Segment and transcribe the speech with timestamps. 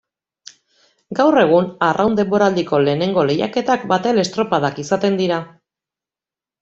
[1.19, 5.39] Gaur egun arraun denboraldiko lehenengo lehiaketak batel estropadak izaten dira.